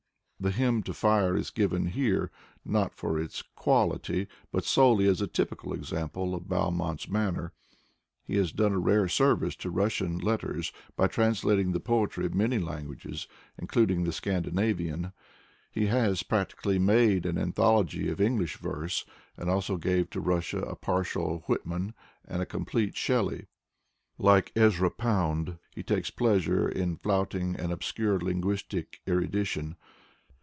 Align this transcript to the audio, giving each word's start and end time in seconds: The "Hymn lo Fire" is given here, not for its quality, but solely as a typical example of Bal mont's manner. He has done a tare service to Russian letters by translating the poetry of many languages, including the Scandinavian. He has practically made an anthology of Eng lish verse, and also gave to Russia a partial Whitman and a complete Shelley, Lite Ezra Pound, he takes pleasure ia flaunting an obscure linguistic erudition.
The 0.43 0.49
"Hymn 0.49 0.83
lo 0.87 0.93
Fire" 0.95 1.37
is 1.37 1.51
given 1.51 1.85
here, 1.85 2.31
not 2.65 2.95
for 2.95 3.19
its 3.19 3.43
quality, 3.55 4.25
but 4.51 4.63
solely 4.63 5.05
as 5.05 5.21
a 5.21 5.27
typical 5.27 5.71
example 5.71 6.33
of 6.33 6.49
Bal 6.49 6.71
mont's 6.71 7.07
manner. 7.07 7.53
He 8.23 8.37
has 8.37 8.51
done 8.51 8.73
a 8.73 8.83
tare 8.83 9.07
service 9.07 9.55
to 9.57 9.69
Russian 9.69 10.17
letters 10.17 10.73
by 10.95 11.05
translating 11.05 11.73
the 11.73 11.79
poetry 11.79 12.25
of 12.25 12.33
many 12.33 12.57
languages, 12.57 13.27
including 13.59 14.03
the 14.03 14.11
Scandinavian. 14.11 15.13
He 15.71 15.85
has 15.85 16.23
practically 16.23 16.79
made 16.79 17.27
an 17.27 17.37
anthology 17.37 18.09
of 18.09 18.19
Eng 18.19 18.39
lish 18.39 18.57
verse, 18.57 19.05
and 19.37 19.47
also 19.47 19.77
gave 19.77 20.09
to 20.09 20.19
Russia 20.19 20.61
a 20.61 20.75
partial 20.75 21.43
Whitman 21.45 21.93
and 22.27 22.41
a 22.41 22.47
complete 22.47 22.97
Shelley, 22.97 23.45
Lite 24.17 24.51
Ezra 24.55 24.89
Pound, 24.89 25.59
he 25.75 25.83
takes 25.83 26.09
pleasure 26.09 26.73
ia 26.75 26.95
flaunting 26.99 27.59
an 27.59 27.71
obscure 27.71 28.17
linguistic 28.19 29.01
erudition. 29.07 29.75